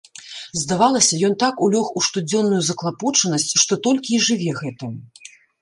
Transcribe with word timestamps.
Здавалася, 0.61 1.19
ён 1.27 1.35
так 1.43 1.61
улёг 1.67 1.91
у 2.01 2.03
штодзённую 2.07 2.63
заклапочанасць, 2.71 3.49
што 3.65 3.81
толькі 3.85 4.11
і 4.19 4.23
жыве 4.31 4.51
гэтым. 4.65 5.01